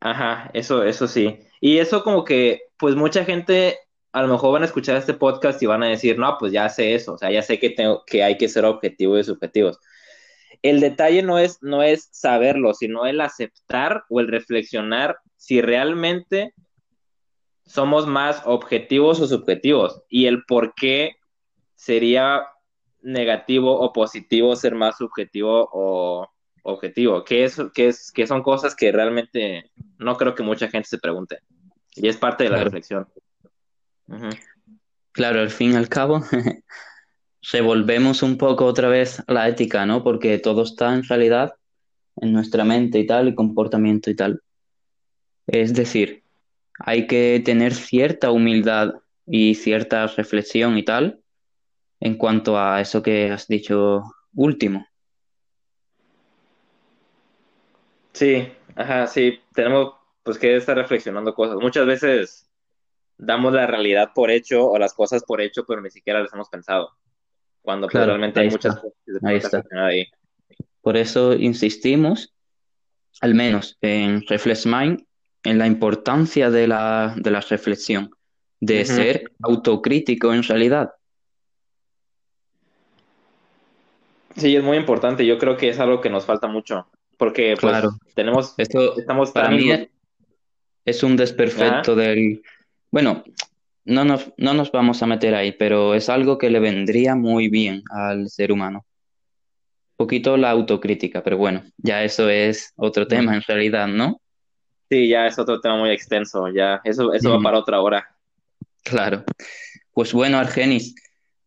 [0.00, 1.38] Ajá, eso, eso sí.
[1.60, 3.78] Y eso como que, pues mucha gente
[4.12, 6.68] a lo mejor van a escuchar este podcast y van a decir, no, pues ya
[6.70, 9.78] sé eso, o sea, ya sé que, tengo, que hay que ser objetivo y subjetivos.
[10.62, 16.54] El detalle no es, no es saberlo, sino el aceptar o el reflexionar si realmente
[17.66, 21.16] somos más objetivos o subjetivos y el por qué
[21.74, 22.46] sería
[23.02, 26.28] negativo o positivo ser más subjetivo o
[26.62, 30.88] objetivo, que, es, que, es, que son cosas que realmente no creo que mucha gente
[30.88, 31.38] se pregunte.
[31.94, 33.06] Y es parte de la reflexión.
[35.12, 36.22] Claro, al fin y al cabo,
[37.52, 40.02] revolvemos un poco otra vez la ética, ¿no?
[40.02, 41.54] Porque todo está en realidad
[42.16, 44.42] en nuestra mente y tal, y comportamiento y tal.
[45.46, 46.24] Es decir,
[46.78, 48.94] hay que tener cierta humildad
[49.26, 51.20] y cierta reflexión y tal
[52.00, 54.02] en cuanto a eso que has dicho
[54.34, 54.86] último.
[58.12, 61.56] Sí, ajá, sí, tenemos pues que estar reflexionando cosas.
[61.56, 62.50] Muchas veces
[63.16, 66.48] damos la realidad por hecho o las cosas por hecho, pero ni siquiera las hemos
[66.48, 66.90] pensado.
[67.62, 69.62] Cuando pues, realmente hay muchas cosas que se ahí está.
[69.72, 70.06] ahí.
[70.80, 72.34] Por eso insistimos,
[73.20, 75.05] al menos en Reflex Mind,
[75.46, 78.10] en la importancia de la, de la reflexión,
[78.60, 80.90] de ser autocrítico en realidad.
[84.36, 85.24] Sí, es muy importante.
[85.24, 86.86] Yo creo que es algo que nos falta mucho.
[87.16, 87.90] Porque pues, claro.
[88.14, 89.70] tenemos, Esto, estamos para mí
[90.84, 92.42] es, un desperfecto del...
[92.90, 93.24] Bueno,
[93.84, 97.48] no nos, no nos vamos a meter ahí, pero es algo que le vendría muy
[97.48, 98.84] bien al ser humano.
[99.98, 104.20] Un poquito la autocrítica, pero bueno, ya eso es otro tema en realidad, ¿no?
[104.88, 108.16] Sí, ya es otro tema muy extenso, ya eso, eso va para otra hora.
[108.84, 109.24] Claro.
[109.92, 110.94] Pues bueno, Argenis,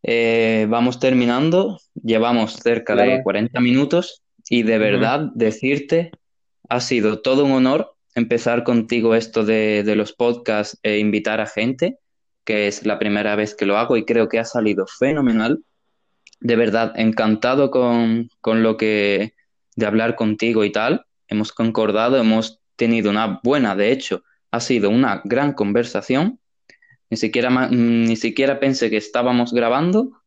[0.02, 6.10] eh, vamos terminando, llevamos cerca de 40 minutos y de verdad decirte,
[6.68, 11.98] ha sido todo un honor empezar contigo esto de, los podcasts e invitar a gente,
[12.44, 15.64] que es la primera vez que lo hago y creo que ha salido fenomenal.
[16.40, 19.34] De verdad, encantado con, con lo que
[19.76, 21.04] de hablar contigo y tal.
[21.28, 26.40] Hemos concordado, hemos tenido una buena, de hecho, ha sido una gran conversación
[27.10, 30.22] ni siquiera, mm, ni siquiera pensé que estábamos grabando.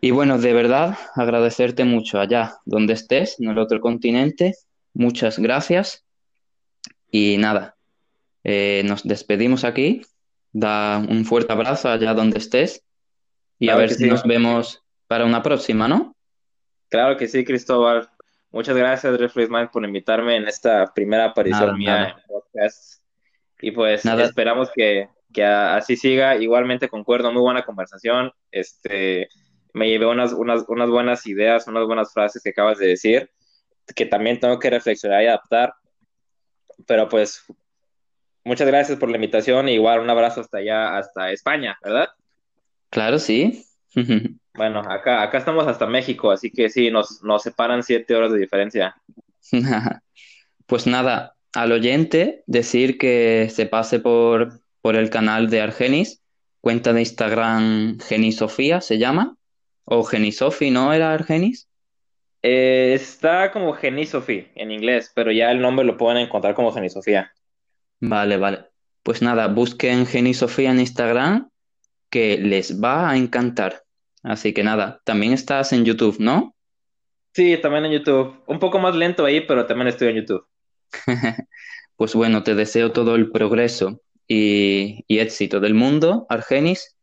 [0.00, 4.54] Y bueno, de verdad, agradecerte mucho allá donde estés, en el otro continente.
[4.94, 6.04] Muchas gracias.
[7.10, 7.76] Y nada,
[8.44, 10.02] eh, nos despedimos aquí.
[10.52, 12.82] Da un fuerte abrazo allá donde estés.
[13.58, 16.16] Y a ver si nos vemos para una próxima, ¿no?
[16.88, 18.08] Claro que sí, Cristóbal.
[18.56, 23.02] Muchas gracias, Mind, por invitarme en esta primera aparición mía en podcast.
[23.60, 26.36] Y pues esperamos que, que así siga.
[26.36, 28.32] Igualmente concuerdo, muy buena conversación.
[28.50, 29.28] Este,
[29.74, 33.30] me llevé unas, unas, unas buenas ideas, unas buenas frases que acabas de decir,
[33.94, 35.74] que también tengo que reflexionar y adaptar.
[36.86, 37.44] Pero pues,
[38.42, 39.68] muchas gracias por la invitación.
[39.68, 42.08] igual un abrazo hasta allá, hasta España, ¿verdad?
[42.88, 43.66] Claro, sí.
[44.56, 48.38] bueno, acá, acá estamos hasta México, así que sí, nos, nos separan siete horas de
[48.38, 48.96] diferencia.
[50.66, 56.22] pues nada, al oyente decir que se pase por por el canal de Argenis,
[56.60, 59.36] cuenta de Instagram Genisofía se llama,
[59.84, 61.68] o Genisofi, ¿no era Argenis?
[62.40, 67.32] Eh, está como Genisofí en inglés, pero ya el nombre lo pueden encontrar como Genisofía.
[67.98, 68.66] Vale, vale.
[69.02, 71.50] Pues nada, busquen Genisofía en Instagram,
[72.08, 73.82] que les va a encantar.
[74.26, 76.56] Así que nada, también estás en YouTube, ¿no?
[77.32, 78.42] Sí, también en YouTube.
[78.48, 80.44] Un poco más lento ahí, pero también estoy en YouTube.
[81.96, 86.96] pues bueno, te deseo todo el progreso y, éxito del mundo, Argenis.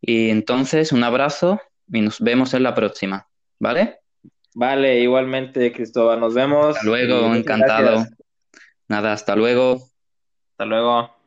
[0.00, 1.60] Y entonces, un abrazo
[1.92, 3.26] y nos vemos en la próxima,
[3.58, 3.98] ¿vale?
[4.54, 6.76] Vale, igualmente, Cristóbal, nos vemos.
[6.76, 8.06] Hasta luego, encantado.
[8.86, 9.88] Nada, hasta luego.
[10.52, 11.21] Hasta luego.